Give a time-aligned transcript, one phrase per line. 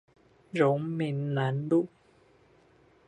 [0.53, 1.87] 榮民南路